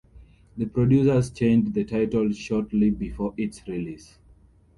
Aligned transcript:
The 0.57 0.65
producers 0.65 1.29
changed 1.29 1.75
the 1.75 1.83
title 1.83 2.31
shortly 2.31 2.89
before 2.89 3.35
its 3.37 3.61
release. 3.67 4.17